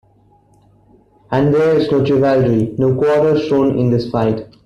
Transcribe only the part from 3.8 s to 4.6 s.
this fight.